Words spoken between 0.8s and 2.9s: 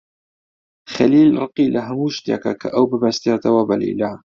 خەلیل ڕقی لە هەموو شتێکە کە ئەو